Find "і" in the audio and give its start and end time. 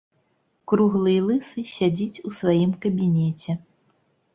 1.19-1.21